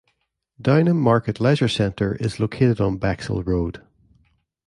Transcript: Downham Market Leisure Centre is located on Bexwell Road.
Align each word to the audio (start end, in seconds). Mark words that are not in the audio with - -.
Downham 0.59 0.99
Market 0.99 1.39
Leisure 1.39 1.67
Centre 1.67 2.15
is 2.15 2.39
located 2.39 2.81
on 2.81 2.97
Bexwell 2.97 3.43
Road. 3.45 3.83